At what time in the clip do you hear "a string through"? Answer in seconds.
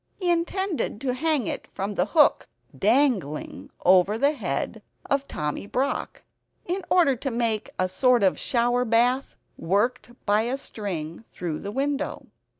10.41-11.59